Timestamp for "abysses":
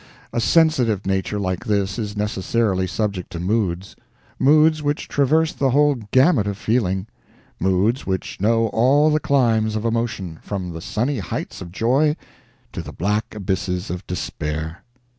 13.35-13.91